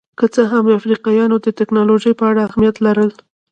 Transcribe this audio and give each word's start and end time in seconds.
که 0.17 0.25
څه 0.33 0.41
هم 0.51 0.65
افریقایانو 0.77 1.35
د 1.45 1.47
ټکنالوژۍ 1.59 2.13
په 2.19 2.23
اړه 2.31 2.43
معلومات 2.47 2.75
لرل. 2.85 3.09